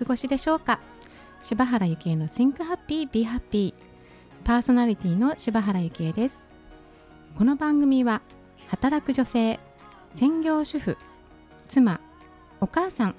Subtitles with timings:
[0.00, 0.80] 過ごしでしょうか？
[1.42, 3.74] 柴原幸恵の Think Happy Be Happy
[4.44, 6.38] パーソナリティの柴原幸恵です。
[7.36, 8.22] この番組は
[8.68, 9.60] 働く女性
[10.14, 10.96] 専業主婦
[11.68, 12.00] 妻
[12.62, 13.14] お母さん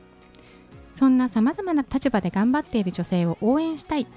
[0.91, 4.08] そんなさまざまな立場で頑張っている女性を応援したい。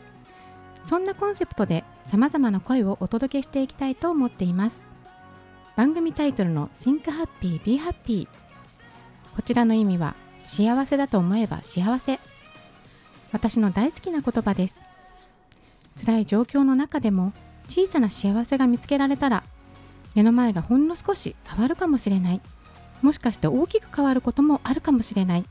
[0.86, 4.82] そんなコンセプトでさまざまな声をお届けしていきたいと思っています。
[5.76, 8.26] 番組タイトルの Think Happy Be Happy
[9.36, 12.18] こちらの意味は幸せだと思えば幸せ。
[13.34, 14.76] 私の大好きな言葉です。
[15.98, 17.32] 辛い状況の中でも
[17.66, 19.42] 小さな幸せが見つけられたら
[20.14, 22.40] 目の前がほんの少し変わるかもしれない。
[23.02, 25.44] もしかして大きく変わることもあるかもしれない。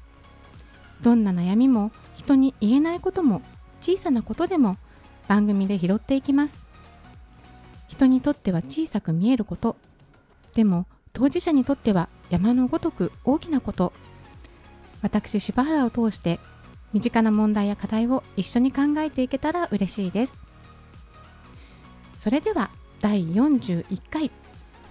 [1.01, 3.41] どんな悩みも人に言えないことも
[3.81, 4.77] 小さなことでも
[5.27, 6.63] 番組で拾っていきます。
[7.89, 9.75] 人にとっては小さく見えること。
[10.55, 13.91] でも当事者にとっては山のごとく大きなこと。
[15.01, 16.39] 私柴原を通して
[16.93, 20.43] 身近な問題や課題を一緒に考えていけたら嬉しいです。
[22.17, 22.69] それでは
[23.01, 24.31] 第41回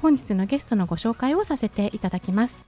[0.02, 2.62] 本日のゲストのご紹介をさせていただきます。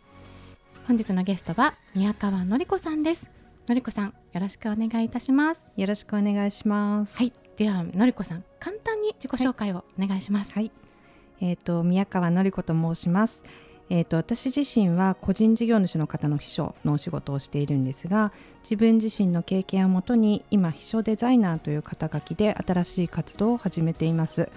[0.86, 3.28] 本日のゲストは宮川のり子さんです。
[3.68, 5.72] のりこさんよろしくお願いいたします。
[5.76, 7.16] よろしくお願いします。
[7.16, 10.52] はいではのりこさん簡単に自己紹介をお願いします。
[10.52, 10.70] はい、
[11.40, 13.42] えっ、ー、と宮川のり子と申します
[13.90, 18.32] えーと、私自身は個人事業主の方の秘書のお仕事をしているんですが
[18.62, 24.48] 自分自身の経験をもとに今秘書デザイナーという肩書きで新しい活動を始めています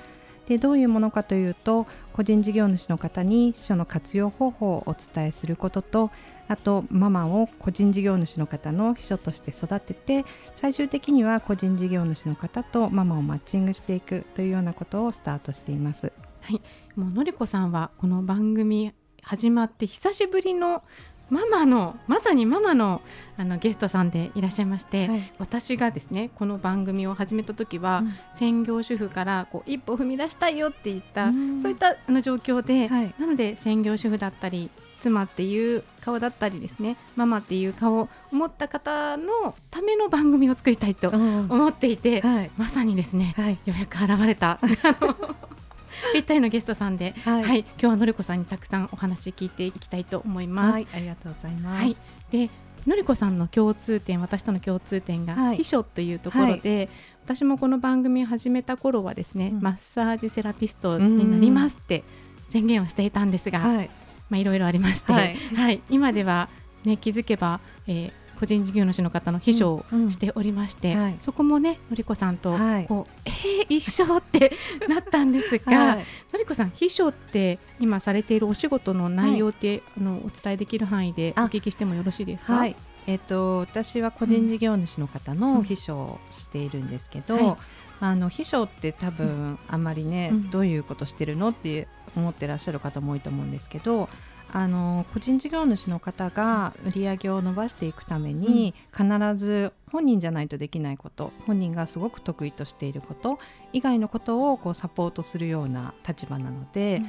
[0.47, 6.09] でどういうものかというと個人事業主の方に秘書の活用方法をお伝えすることと
[6.47, 10.23] あとママを個人事業主の方の秘書として育てて
[10.55, 16.13] 最終的には個人事業主の方とママをマッチングしていくというようなことをスタートしています。
[16.41, 16.61] はい、
[16.95, 18.93] もうのりこさんはこの番組
[19.27, 20.83] 始まって久しぶりの
[21.29, 23.01] ママのまさにママの
[23.35, 34.69] あのゲストさんでいらっしゃいまして、はい、私がですねこの番組を始めた時は、うん、専業主婦からこう一歩踏み出したいよって言った、うん、そういったあの状況で、はい、なので専業主婦だったり
[35.01, 43.35] 妻っていう顔だったりですねママっていう顔を持った方のための番組を作りたいと思っていて、はい、まさにですね、
[43.65, 44.59] ようやく現れた
[46.13, 50.73] ぴったりのゲストさんで、はい、はい、今日はのりこさんにたくさんお話聞いていきたいと思います。
[50.73, 51.81] はい、ありがとうございます。
[51.81, 51.97] はい、
[52.31, 52.49] で
[52.85, 56.89] のりこさんの共通点私との共通点が秘書というところで、
[57.25, 62.03] 私もこの番組を始めた頃はですね、うん、マッサージセラピストになりますって
[62.47, 63.89] 宣言をしていたんですが、はい、
[64.29, 66.47] まあいろいろありまして、はい、はい、今では
[66.85, 72.87] ね気づけば、えー、個人事業主の方の秘書をしておりまして、うんうんはい、そこもねのりこさんとこう、はい、
[73.25, 74.53] えー、一緒って
[74.87, 75.97] なったんですが、はい、
[76.33, 82.65] のりこさん秘書って今されているお仕事の内容って、あのお伝えできる範囲でお聞きしてもよろしいですか？
[82.65, 87.55] えっ、ー、と私は個人事業主の方の秘書をしているんですけど、うん
[87.99, 94.09] あの秘書って多分あまりね、どういうことしてるのって思ってらっしゃる方も多いと思うんですけど
[94.53, 103.39] あの個人事業主の方が売り上げを伸ばしていくために、必ず本人じゃないとできないこと本人がすごく得意としていること
[103.73, 107.01] 以外のことをこうサポートするような立場なので、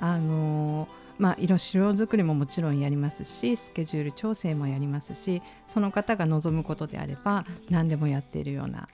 [0.00, 8.88] うんあのまあ、色白作りももちろんやりますしスケジュール調整もやりますしその方が望むことであれば何でもやっているような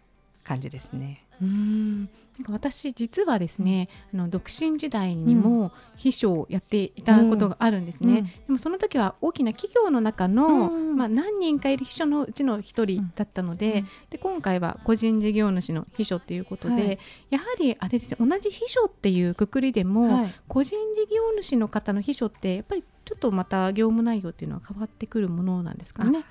[0.44, 1.24] 感じですね。
[1.40, 2.08] うん。
[2.38, 16.98] なんか私実はですね、あの独身時代にも秘書をやっていたことがあるんですね、うん、でもその時は大きな企業の中の、うん、まあ、何人かいる秘書のうちの1人だったのでうん、で今回は個人事業主の秘書っていうことで、はい、
[17.30, 26.24] やはりあれです同じ秘書っていうくくりでも、はい、個人事業主の方の秘書ってやっぱりちょっとまた業務内容っていうのは変わってくるものなんですかね？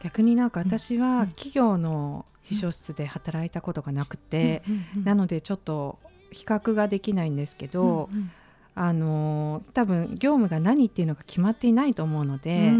[0.00, 4.62] 逆になんか私は企業の秘書室で働いたことがなくて、
[5.04, 5.98] なのでちょっと
[6.30, 8.30] 比較ができないんですけど、うんうん、
[8.74, 12.72] あの多分業務が何っていうのが決まっていないと思うので。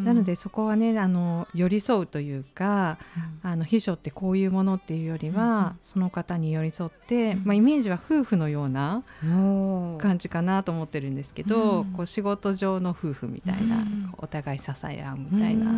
[0.00, 2.98] なのでそこはねあの寄り添うというか、
[3.44, 9.02] うん、あの秘書ってこういうものっていうよりは、うん、その方に寄り添って、うん、まあ、イメージは夫婦のような
[9.98, 13.84] 感じかなと思ってるんですけど、こう仕事上の夫婦みたいな、
[14.18, 15.70] お互い支え合うみたいな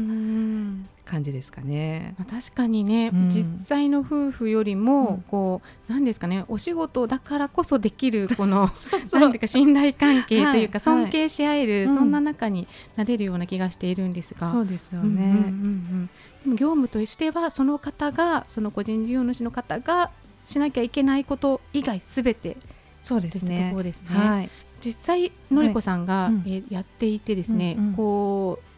[1.05, 2.15] 感じですかね。
[2.31, 8.71] 確かにね、実際の夫婦よりも、こうなんですかねお仕事だからこそできる この
[9.13, 12.67] なんていうか信頼関係というか、尊敬し合える、そんな中に
[12.97, 14.51] なれるような気がしているんですが。
[14.51, 16.11] そうですよね、うんうんうん
[16.45, 20.11] でも業務としてはその方がその個人事業主の方が
[20.43, 22.57] しなきゃいけないこと以外すべて
[23.03, 23.67] そうですね。
[23.67, 24.09] ところですね。
[24.11, 24.51] はい、
[24.81, 28.72] 実際のりこさんが、はい、えやっていてですね、うんうん、こう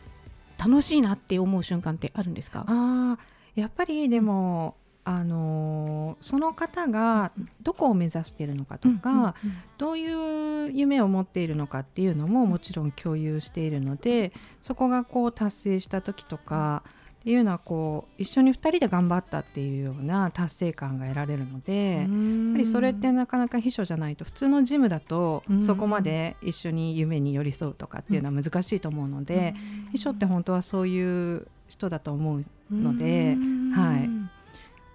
[0.58, 2.64] 楽しいなって思う瞬間ってあるんですか？
[2.68, 3.18] あ
[3.54, 7.30] やっぱりでも、あのその方が
[7.62, 9.34] どこを目指しているのかとか、
[9.76, 16.82] どういう夢を持っているのかっていうのももちろん共有しているのでそこがこう達成した時とか
[17.25, 22.06] っていうのはこう一緒に2人で頑張ったっていうような達成感が得られるのでやっ
[22.53, 29.55] ぱりそれってなかなか秘書じゃないと普通のジムだとそこまで一緒に夢に寄り添うとかっていうのは難しいと思うので
[29.93, 33.38] 秘書って本当はそういう人だと思うので、
[33.75, 34.11] はい、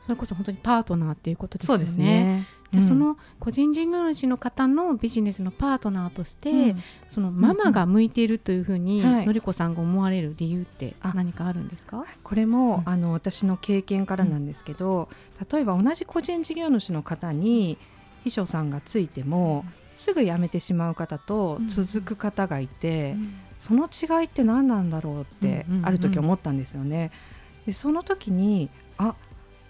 [0.03, 1.75] それこそ本当にパートナーっていうことですね。
[1.75, 12.05] そうですねじゃその個人事業主の方のビジネスのパートナーとして、うん、そのママが向いているというふうに、のりこさんが思われる理由って何かあるんですか？
[12.23, 15.09] これも、うん、あの私の経験からなんですけど、
[15.51, 17.77] 例えば同じ個人事業主の方に
[18.23, 23.15] 秘書さんがついても、すぐ辞めてしまう方と続く方がいて、
[23.57, 27.11] その違いって何なんだろうってある時思ったんですよね。
[27.65, 29.15] でその時にあ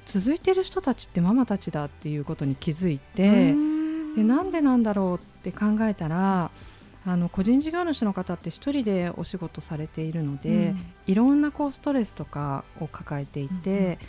[0.09, 3.53] 続いてる人たちってママたちだっていうことに気づいて
[4.15, 6.49] でなんでなんだろうって考えたら
[7.05, 13.99] あの個人事業主の方って1人でお仕事されているので、うん、いろんなこうストレスとかを抱えていて、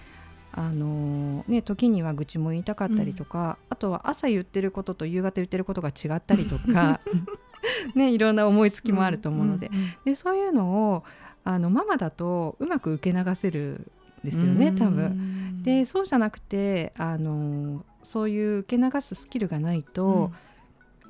[0.56, 7.00] うん、あのね、時には愚痴も言いたかったりとか、うん、あとは朝言ってることと夕方言ってることが違ったりとか、
[7.94, 9.70] ね、いろんな思いつきもあると思うので,、
[10.04, 11.04] でそういうのを
[11.44, 13.90] あのママだとうまく受け流せる
[14.24, 15.49] ですよね多分。
[15.62, 20.32] でそうじゃなくてあのそういう受け流すスキルがないと、うん、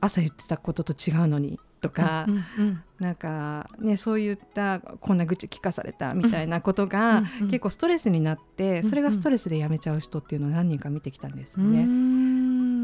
[0.00, 11.86] 朝言ってたことと違うのにとか、うんうん、なんかねそういったこんな愚痴聞かされたみたいなことが、結構ストレスになってそれがストレスでやめちゃう人っていうのを何人か見てきたんですよね。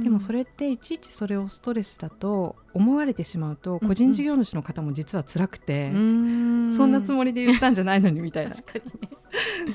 [0.07, 8.55] でもそれっていちいちそれをストレスだと思われてしまうと個人事業主の方も実は辛くて、うんうん、そんなつもりで言ったんじゃないのにみたいな。
[8.55, 9.01] 確かに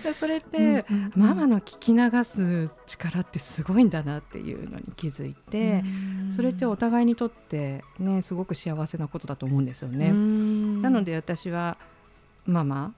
[0.05, 5.83] ね、 それって、うんうん、ママの聞き流す力ってすごいんだなっていうのに気づいて、
[6.33, 10.13] それってお互いにとってねすごく幸せなことだと思うんですよね。
[10.81, 11.75] なので私は
[12.45, 12.93] ママ、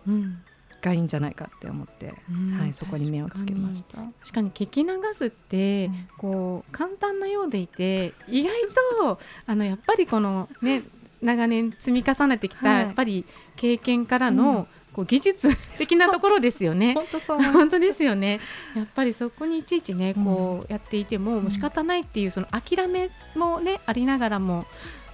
[0.84, 2.14] がいいんじゃないかって思って、
[2.60, 3.98] はい、そこに目をつけました。
[3.98, 8.54] 確かに聞き流すって、こう簡単なようでいて意外
[9.00, 10.84] と あのやっぱりこのね
[11.22, 13.26] 長年積み重ねてきた、はい、やっぱり
[13.56, 16.96] 経験からの、こう技術的なところですよね。
[17.54, 18.42] 本当ですよね。
[18.76, 24.66] やっぱりそこにいちいちね、こうやっていても、もう仕方ないっていうその諦めもねありながらも、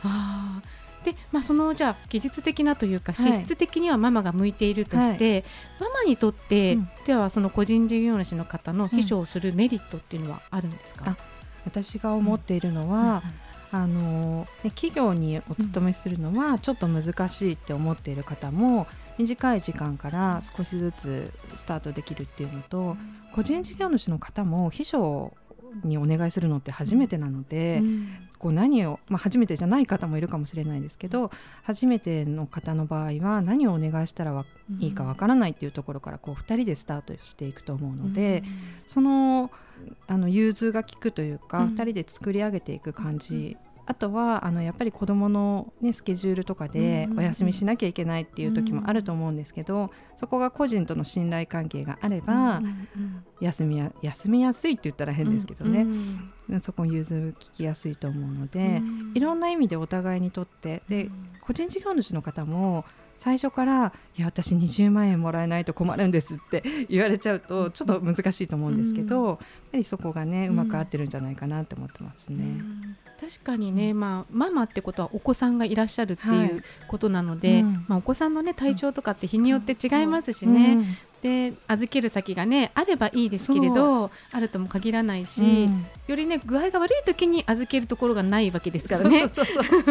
[0.04, 5.43] ああで、まあ、そのじゃあ技術的なというか資質的にはママが向いているとして、はい、
[5.79, 11.17] ママにとって、うん、ではその個人事業主の方の秘書をするメリットっていうのはあるんですか、うん、
[11.65, 13.23] 私が思っているのは、
[13.71, 18.87] あのね、企業にお勤めするのはちょっと難しいって思っている方も
[19.17, 22.97] 短い時間から少しずつスタートできるっていうのと、
[23.33, 25.33] 個人事業主の方も秘書
[25.83, 28.07] にお願いするのって初めてなので、うん、
[28.38, 31.31] こう何を、まあ、初めてじゃない方もいるかもしれないですけど
[31.64, 34.45] 初めての方の場合は何をお願いしたら
[34.80, 38.54] いいかわからないっていうところからこう2人でスタートしていくと思うので、うん、
[38.88, 39.52] その
[40.07, 43.57] あの融通が利くというか、うん、2人で作り上げていく感じ
[43.89, 52.61] あとはあのやっぱり子どもの、ね、スケジュールとかでお休みしなきゃいけないっていう時もあると思うんですけど、そこが個人との信頼関係があれば、
[53.41, 55.87] 休みや休みやすいって言ったら変ですけどね、
[56.61, 58.83] そこ融通聞きやすいと思うので、
[59.15, 60.83] いろんな意味でお互いにとって。
[60.87, 61.09] で
[61.41, 62.85] 個人事業主の方も
[63.17, 69.37] 最初から「いや私20万円もらえないと困るんです」って 言われちゃうとちょっと難しいと思うんですけど、やっ
[69.71, 72.61] ぱりそこがねうまく合ってるんじゃないかなって思ってますね。
[73.19, 89.30] 確かにね、まあ、ママってことはお子さんがいらっしゃるっていうことなので、はいうん、まあ、お子さんの、ね、体調とかって日によって違いますしね、うん、で預ける先がねあればいいですけれどあるとも限らないし、うん、よりね具合が悪い時に預けるところがないわけですからね。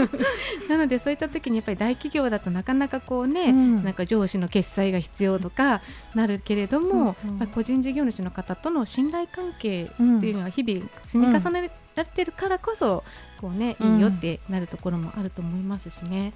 [0.68, 5.82] なのでそういった時にやっぱり大企業だとなかなかこうね、うん、なんか上司の決済が必要とか
[6.14, 13.04] なるけれどもまあ、個人事業主の方との信頼関係っていうのは日々積み重ねられてるからこそ
[13.40, 16.32] こうねいいよってなるところもあると思いますしね。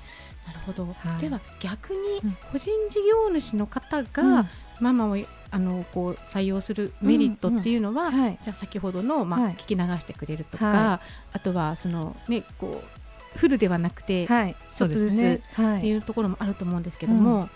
[0.46, 4.48] なるほど、はい、では逆に個人事業主の方が
[4.80, 5.16] ママを
[5.50, 8.20] あのこう採用するメリットっていうのは、うんうん。
[8.22, 17.48] はい、じゃあ先ほどの、まあ、はい、聞き流してくれるとか、はい、あとはその、ね、こうフルではなくて、はい、ちょっとずつっていうところもあると思うんですけども、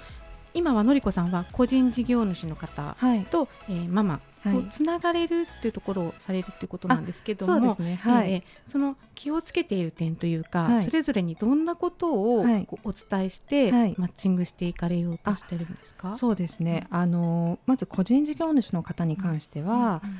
[0.54, 3.26] 今はのりこさんは個人事業主の方と、はい、
[3.68, 4.20] えー、ママ
[4.52, 7.96] こうつながれるっていうところをされるっていうことなんですけども、ね。
[8.02, 16.12] はい、えー、その気をつけている点というか、はい、それぞれにどんなことをこうお伝えして、はい、マッチングしていかれようとしてるんですか？
[16.12, 16.86] そうですね。
[16.90, 20.18] あのまず個人事業主の方に関しては、うんうん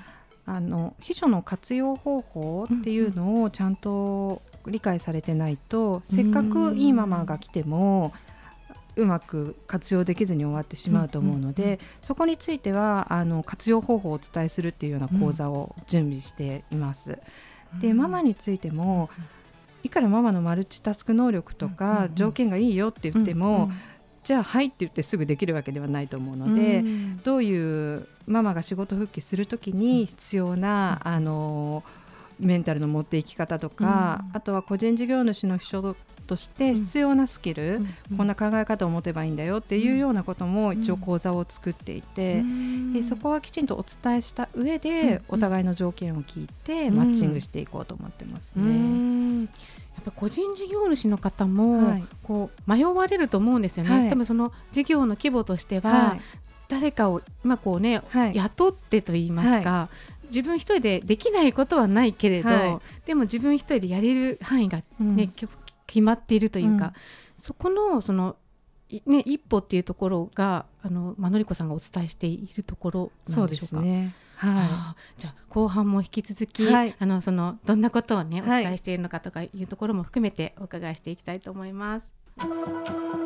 [0.49, 8.19] あの秘書の活用方法っていうのをちゃんと理解されてないと、せっかくいいママが来てもう
[9.05, 17.19] まく活用できずに終わってしまうと思うので、そこについてはあの活用方法をお伝えするっていうような講座を準備しています。
[17.81, 19.11] でママについても
[19.83, 23.71] いくらママのマルチタスク能力とか条件がいいよって言っても、
[24.25, 26.83] じゃあはいって言ってすぐできるわけではないと思うので、
[27.23, 31.85] どういうママが仕事復帰するときに必要な、あの
[32.41, 35.81] メンタルの持っていき方とか、あとは個人事業主の秘書
[36.27, 37.81] として必要なスキル、
[38.17, 42.43] こんな考え方を持てばいいんだよっていうようなことも一応講座を作っていて、
[42.93, 49.49] でそこはきちんとお伝えした上で、お互いの条件を聞いてマッチングしていこうと思ってますね。
[49.97, 56.21] やっぱ個人事業主の方も、こう迷われると思うんですよね、はい、多分その事業の規模としては、はい、
[56.69, 59.89] 誰かを今こうね、はい、雇ってと言いますか、
[60.29, 65.49] 自分一人でできないことはないけれど、でも自分一人でやれる範囲がね、うん、
[65.87, 66.93] 決まっているというか、うん、
[67.39, 68.37] そこのその
[69.05, 73.81] ね、一歩っていうところがあの、まあのりこさんがお伝えしているところなんでしょうか。
[73.81, 74.15] うね。
[74.37, 82.11] はい、じゃあ後半も引き続き、はい、あのそのどんなことをねお伝えしているのかとかいうところも含めてお伺いしていきたいと思います。
[82.37, 83.26] 前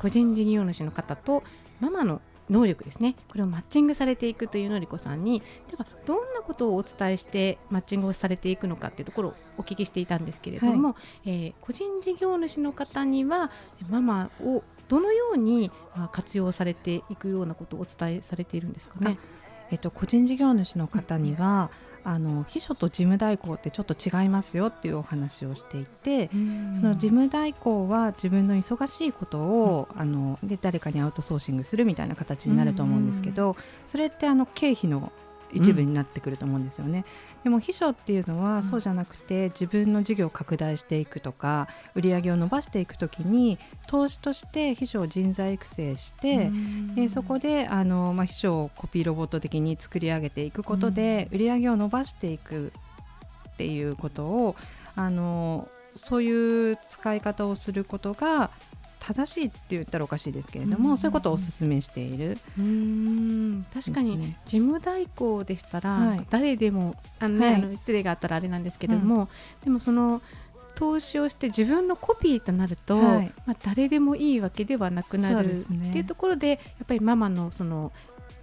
[0.00, 1.42] 個人事業主の方と
[1.80, 3.14] ママの能力ですね。
[3.28, 5.40] これをマッチングされていくというのりこさんに。
[5.40, 13.50] ではどんなことをお伝えしてマッチングをされていくのかっていうところをお聞きしていたんですけれども、はい、えー、個人事業主の方には
[13.90, 15.70] ママをどのように
[16.12, 19.18] 活用されていくようなことをお伝えされているんですかね。
[19.70, 21.70] えっと、個人事業主の方には、
[22.08, 26.30] あの秘書と事務代行ってちょっと違いますよっていうお話をしていて
[26.80, 35.12] その事務代行は自分の忙しいことを、あので誰かにアウトソーシングするみたいな形になると思うんですけどそれってあの経費の
[35.52, 37.04] 一部になってくると思うんですよね。
[37.44, 46.50] でも秘書っていうのはそうじゃなくて自分の事業を拡大していくとか売り上げを伸ばしていくときに投資として秘書を人材育成して
[46.94, 52.72] でそこであの、まあ、秘書をコピーロボット的に作り上げていくことで売り上げを伸ばしていく
[53.50, 54.56] っていうことを
[54.94, 58.50] あのそういう使い方をすることが
[59.08, 62.36] 正しいって言ったらおかしいですけれども、うん、そういうことをお勧めしている。
[62.58, 69.28] うん確かに、事務代行でしたら、はい、誰でもあのね、はい、あの失礼があったらあれなんですけれども、うん、
[69.64, 70.20] でもその
[70.74, 77.92] 投資をして自分のコピーとなると、はい、まあ、誰でもいいわけではなくなる、ね、っていうところでやっぱりママのその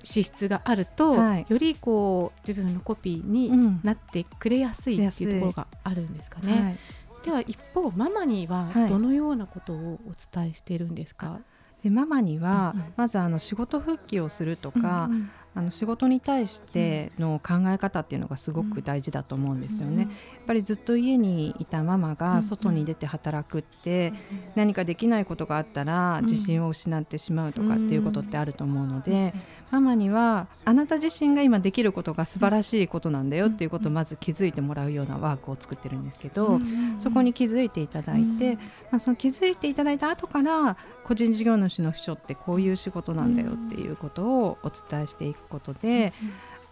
[0.03, 6.77] 資質があると、はい、よりこう自分のコピーになってくれやすいっていうところがあるんですかね。
[7.25, 11.39] では一方ママにはどのようなことをお伝えしているんですか、は
[11.81, 20.03] い、でママには、まずあの仕事復帰をするとか、うんうん、あの仕事に対しての考え方っていうのがすごく大事だと思うんですよね。
[20.03, 20.07] や
[20.43, 24.13] っぱりずっと家にいたママが外に出て働くって
[24.55, 29.33] 何かできないことがあったら自信を失ってしまうとかっていうことってあると思うので
[29.71, 36.59] ママにはあなた自身が今できることが素晴らしいことなんだよっていうことをまず気づいてもらうようなワークを作ってるんですけど
[36.99, 38.55] そこに気づいていただいて
[38.91, 46.13] まあその気づいていただいた後から個人事業主の秘書ってこういう仕事なんだよっていうことをお伝えしていくことで、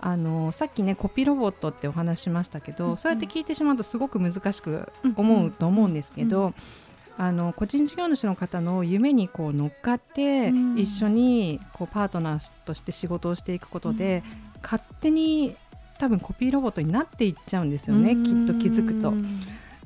[0.05, 6.53] あのさっきねコピーロボットってお話しましたけど、そうやって聞いてしまうとすごく難しく思うと思うんですけど、
[7.17, 14.23] あの個人事業主の方の夢にこう乗っかって、一緒にこうパートナーとして仕事をしていくことで、
[14.61, 15.55] 勝手に
[15.99, 19.13] 多分コピーロボットになっていっちゃうんですよね、きっと気づくと。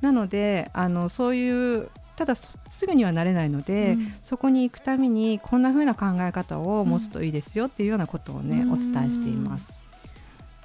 [0.02, 2.58] なのであのそういうただす
[2.88, 9.87] ぐにはなれないので、うん、そこに行くためにこんな風な考え方を持つといいですよっていうようなことをね、うん、お伝えしています。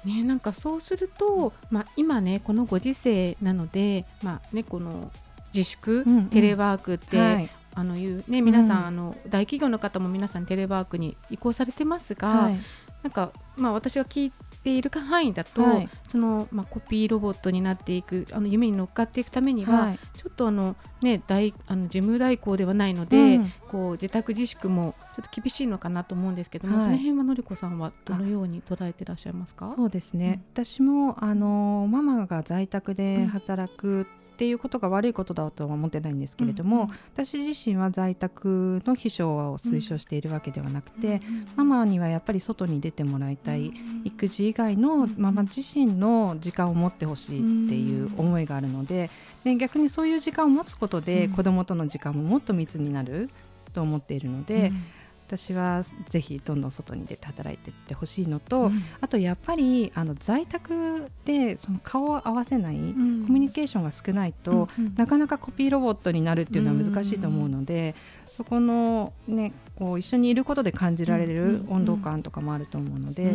[0.05, 5.11] ね、なんかそうすると、まあ、今ねこのご時世なので、まあね、この
[5.53, 12.59] 自粛、うんうん、テレワークって、はい、あのいうね皆さん、うん、あの大企業の方も皆さんテレワークに移行されてますが、はい、
[13.03, 14.33] なんかまあ私が聞い
[14.63, 29.67] している範囲だと、はい、そのまあ、コピーロボットになっていくあの夢に乗っかっていくためには、はい、ちょっとあの、ね、大あの事務代行ではないので、うん、こう自宅自粛もちょっと厳しいのかなと思うんですけども、はい、その辺はのりこさんはどのように捉えていらっしゃいますか？
[29.75, 34.07] そうですね、うん、私もあのママが在宅で働く
[34.43, 41.21] っていうことが悪いことだとは思ってないんですけれども、うんうん、私自身は在宅の秘書を推奨しているわけではなくて、
[41.57, 43.71] うん、ママにはやっぱり外に出てもらいたい、
[44.03, 49.09] 育児以外のママ自身の時間を持ってほしいっていう思いがあるので
[49.45, 53.29] で逆にそういう時間を持つことで子どもとの時間ももっと密になる
[53.71, 54.73] と思っているので。
[55.27, 67.95] 私はぜひどんどん外に出て働いていってほしいのと、うん、あとやっぱりあの在宅でその顔を合わせない、うん、コミュニケーションが少ないと、うん、なかなかコピーロボットになるっていうのは難しいと思うので、
[68.33, 73.31] そこの、ね、こう一緒にいることで感じられる温度感とかもあると思うので、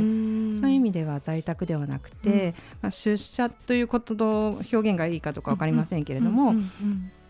[0.61, 6.04] そういう意味では在宅ではなくて、まあ、出社ということの表現がいいかどうか分かりません。
[6.04, 6.54] けれども、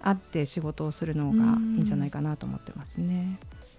[0.03, 3.39] 会って仕事をするのがいいんじゃないかなと思ってますね。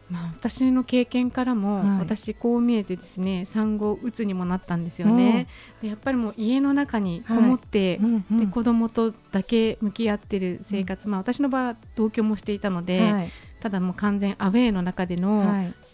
[0.10, 5.48] まあ、私の経験からも、はい、私こう見えてですね産後うつにもなったんですよね、
[5.82, 15.46] でやっぱりもう家の中にこもって、はいうんうん、で子供とだけ向き合ってる生活、うん、まあ、私の場合同居もしていたので、はい、ただもう完全アウェーの中での、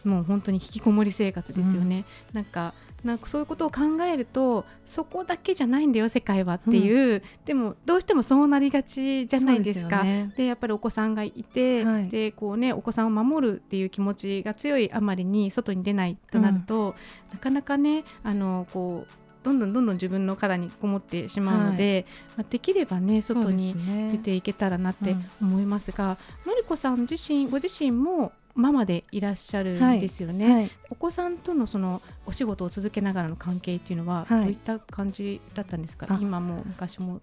[0.05, 2.73] もう本当に引きこもり生活ですよね、うん、なんか
[3.03, 10.03] なんかそういうことを考えるとそこだけじゃないんだよ世界はっていう、うん、でもどうしてもそうなりがちじゃないですか。
[10.03, 16.95] で、ね、やっぱりお子さんがいて、はい、でこうねお子さんを守るっていう気持ちが強いあまりに外に出ないとなると、
[17.29, 23.75] うん、なかなかねあのこうどんどんどんどん自分の殻にこもってしまうので、はい、まあ、できればね外に
[24.11, 30.53] 出ていけたらなって思いますが、すねうん、のりこさん自身ご自身もママでいらっしゃるんですよね、はい。
[30.55, 37.21] はい、お子さんとのそのお仕事を続けながらの関係っていうのはどういった感じだったんですか、今も昔も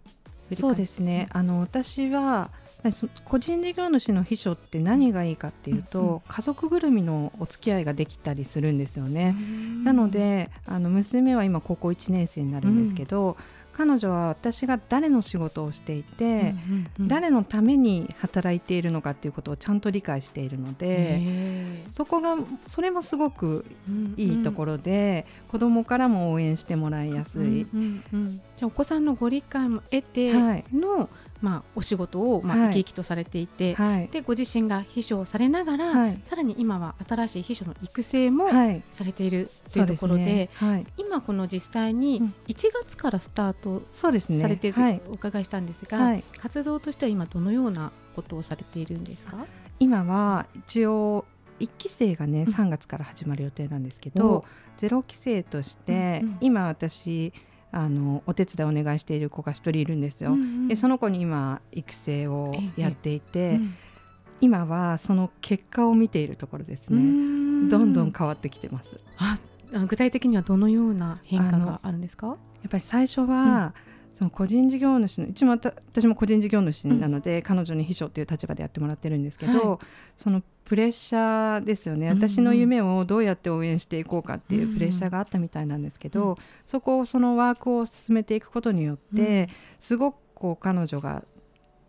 [0.53, 1.29] そうですね。
[1.33, 2.51] あの私は
[3.25, 9.35] 個人事業主の秘書って何がいいかっていうと、うんうん、家族ぐるみのお付き合いができたりするんですよね。
[9.85, 16.55] なのであの娘は今高校1年生になるんですけど、うん彼女は私が誰の仕事をしていて、
[17.01, 23.65] 誰のために働いているのかっていうことをちゃんと理解しているのでそこがそれもすごく
[24.17, 27.41] いいところで、うんうん、子供からも応援してもらいやすい。
[27.41, 27.45] う
[27.77, 30.65] んうんうん、じゃあお子さんのご理解も得ての、はい
[31.43, 38.49] まあ、お仕事を、まあ、生き生きとされていて、はい、でご自身が秘書をされながら、はい、さらに今は新しい秘書の育成も
[38.93, 40.49] されているというところでね。
[40.55, 44.21] はい、今この実際に1月からスタートされ
[44.57, 49.45] ているとお伺いしたんですが、活動としては今どのようなことをされているんですか？
[49.81, 51.25] 今は一応
[51.59, 54.45] 1期生がね3月から始まる予定なんですけど、
[54.79, 57.33] ゼロ期生として、うんうん、今私
[57.73, 60.35] あのお手伝いお願いしている子が一人いるんですよ。
[60.35, 63.75] うんうん、でその子に今育成をやっていて、うん、
[64.41, 67.69] 今はその結果を見ているところですね。
[67.69, 68.97] どんどん変わってきてます。
[69.19, 69.39] あ
[69.89, 72.27] 具体的にはどのような変化があるんですか？
[72.27, 72.35] や
[72.69, 73.92] っぱり最初は、うん
[74.23, 79.79] その個人事業主の一も私も個人事業主なので、うん、彼女に秘書という立場でやってもらってるんですけど、はい、
[80.17, 86.31] そのプレッシャーですよね、私の夢をどうやって応援していこうかっていうプレッシャーがあったみたいなんですけど、うん。
[86.31, 89.49] うん、そこをそのワークを進めていくことによって、
[89.81, 91.25] すごくこう彼女が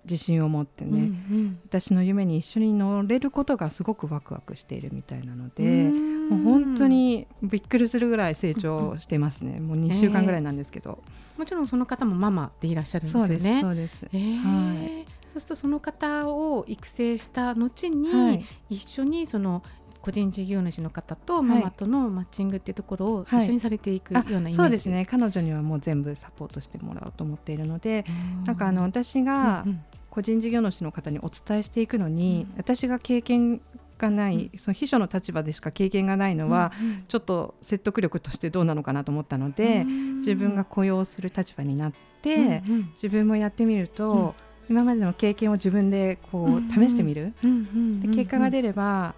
[0.03, 1.01] 自信を持ってね、うんう
[1.39, 13.61] ん、私の夢に一緒に乗れることがすごくワクワクしているみたいなのでもう本当にびっくりするぐらい成長してますね、もう2週間ぐらいなんですけど、えー、もちろんその方もママでいらっしゃるんですよね。
[13.61, 14.05] そうです。
[14.13, 15.05] えー、はい。
[15.27, 19.63] そうするとその方を育成した後に、はい、一緒にその
[20.03, 25.05] 個人事業主の方とママとのマッチングっていうところを一緒にされていくようなイメージ、そうですね。
[25.05, 28.03] 彼女にはもう全部サポートしてもらおうと思っているので
[28.45, 29.65] なんかあの私が
[30.09, 33.61] 個人事業主の方にお伝えしていくのに、うん、私が経験
[33.97, 36.73] がない、その秘書の立場でしか経験がないのは、
[37.07, 39.85] ちょっと説得力としてどうなのかなと思ったので、
[40.17, 42.61] 自分が雇用する立場になって、
[42.93, 44.35] 自分もやってみると、
[44.69, 47.33] 今までの経験を自分でこう試してみる、
[48.01, 49.15] で結果が出れば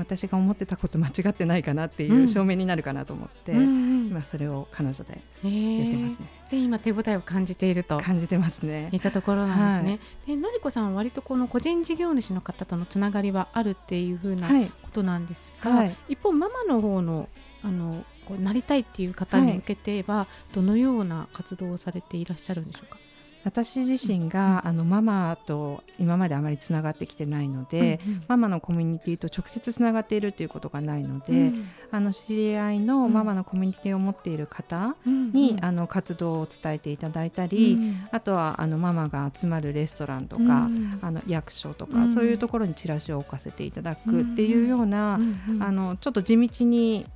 [0.00, 6.26] 私が思ってたこと間違ってないかなっていう証明になるかなと思って、うん、今それを彼女でやってますね。
[6.50, 8.88] で今手応えを感じていると感じてますね。
[8.92, 10.00] いったところなんですね。
[10.26, 14.54] はい、でのりこさんは割とこの個人事業主の方とのつながりはあるっていうふうなこ
[14.92, 17.28] となんですが、はいはい、一方ママの方の
[17.62, 22.98] あのこうなりたいっていう方に向けては、どのような活動をされていらっしゃるんでしょうか？
[23.44, 40.68] 私自身が、あのママと今まであまりつながってきてないので、うんうん、ママのコミュニティと直接つながっているということがないので、うん、あの知り合いのママのコミュニティを持っている方に、うん、あの活動を伝えていただいたり、うん、あとはあのママが集まるレストランとか、
[41.00, 45.18] あの役所とか、そういうところにチラシを置かせていただくっていうような、
[45.60, 47.06] あのちょっと地道に、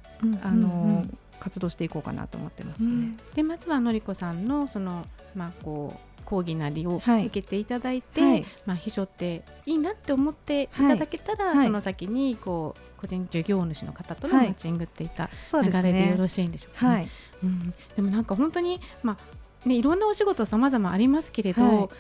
[0.43, 1.05] あの
[1.41, 3.17] 活動していこうかなと思ってますね。
[3.35, 10.69] でまずはのりこさんのそのまあこう講義なりを受けていただいて、はい、まあ、秘書っていいなって思ってい。
[10.69, 15.31] ただけたら、はい、その先にこう個人事業主の方とのマッチングっていった
[15.63, 17.11] 流れでよろしいんでしょうか、ね、はい、
[17.45, 19.19] うん、でもなんか本当に、ま
[19.65, 21.91] あね、いろんなお仕事さまざまありますけれど、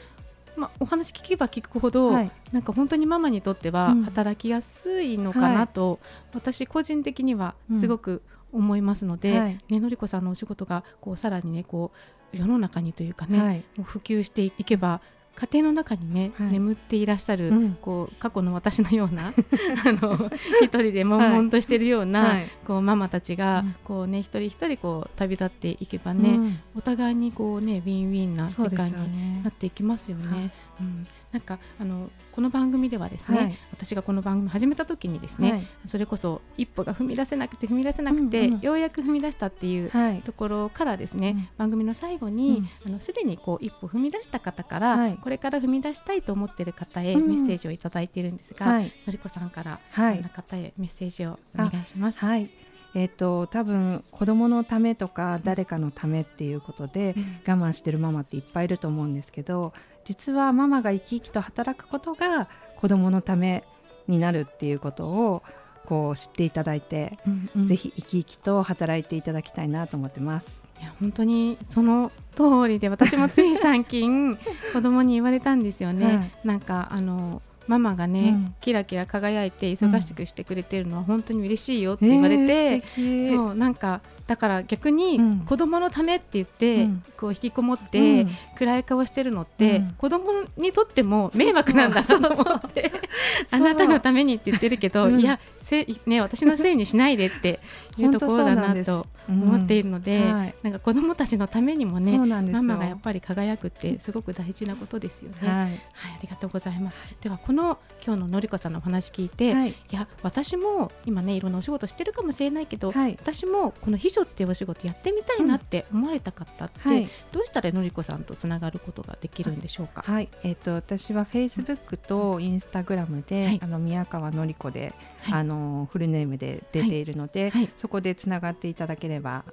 [0.56, 6.00] まあ、お話聞けば聞くほど、はい、なんか本当にママにとっては働きやすいのかなと、
[6.32, 8.22] うん、私個人的にはすごく
[8.54, 11.92] 思いますので、うんはい、ねのりこさんのお仕事がこうさらにねこ
[12.32, 15.00] う世の中にというかね、はい、もう普及していけば
[15.36, 19.32] 家庭の中にね、はい、眠っていらっしゃる、うん、こう過去の私のような
[19.84, 20.30] あの
[20.62, 30.52] 一人で悶々としているような、はい、こうママたちが、うん、こうね一人一人こう旅立っていけばね、うん、お互いにこうねウィンウィンな世界になっていきますよね。
[30.80, 39.90] うん、なんかあのこの番組ではですね、はい、私がこの番組始めた時にですね、はい、それこそ一歩が踏み出せなくて踏み出せなくて、うんうん、ようやく踏み出したっていう
[40.22, 52.18] ところからですね、はい、番組の最後に、うん、あのすでにこう一歩踏み出した方から、これから踏み出したいと思っている方へメッセージをいただいているんですが、のりこさんからそんな方へメッセージをお願いします。
[52.18, 52.50] はい
[52.94, 57.14] えーと、多分子供のためとか誰かのためっていうことで
[57.46, 59.72] 我慢してるママっていっぱいいると思うんですけど
[60.04, 63.64] 実はママが生き生きと働くことが子供のため
[64.06, 65.42] になるっていうことを
[65.86, 70.46] こう知っていただいて、うんうん、ぜひ生き生きと働いていただきたいなと思ってます。
[70.80, 74.36] いや本当にその通りで私もつい最近
[74.72, 76.06] 子供に言われたんですよね。
[76.06, 92.90] はい、なんかあのママがね、うん、キラキラ輝いて忙しくしてくれてるのは本当に嬉しいよって言われて、えー、そうなんかだから逆に子供のためって言って、うん、こう引きこもって、暗い顔してるのって、うん、子供にとっても迷惑なんだと思って
[93.50, 97.60] あなたのためにって言ってるけど、いやせ、ね、私のせいにしないでって
[97.98, 105.36] いうところだなと思っているので、うんはい、なんか子どもたちのためにもねママがやっぱり輝くってすごく大事なことですよね。
[105.40, 105.78] はい、はい、あ
[106.22, 106.98] りがとうございます。
[107.20, 120.02] ではこの今日ののりこさんのお話聞いて、はい、いや私も今ねいろんなお仕事してるかもしれないけど、私もこの秘書っていうお仕事やってみたいなって思われた方って、どうしたらのりこさんとつながることができるんでしょうか？
[120.02, 124.92] はい、えっ、ー、と私はフェイスブックとインスタグラムで、あの宮川のりこで、
[125.30, 129.44] あのフルネームで出ているので、そこでつながっていただければ